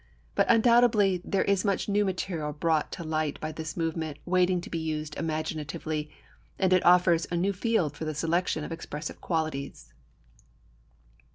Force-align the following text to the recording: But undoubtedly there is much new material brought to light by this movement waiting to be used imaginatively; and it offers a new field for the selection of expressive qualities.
But 0.33 0.47
undoubtedly 0.49 1.21
there 1.23 1.43
is 1.43 1.63
much 1.63 1.87
new 1.87 2.03
material 2.05 2.53
brought 2.53 2.91
to 2.93 3.03
light 3.03 3.39
by 3.39 3.51
this 3.51 3.77
movement 3.77 4.17
waiting 4.25 4.59
to 4.61 4.69
be 4.71 4.79
used 4.79 5.13
imaginatively; 5.15 6.09
and 6.57 6.73
it 6.73 6.83
offers 6.83 7.27
a 7.29 7.37
new 7.37 7.53
field 7.53 7.95
for 7.95 8.05
the 8.05 8.15
selection 8.15 8.63
of 8.63 8.71
expressive 8.71 9.21
qualities. 9.21 9.93